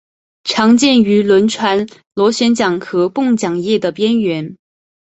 [0.45, 4.57] 常见于轮船螺旋桨和泵桨叶的边缘。